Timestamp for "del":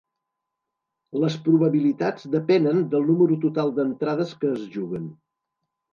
2.95-3.07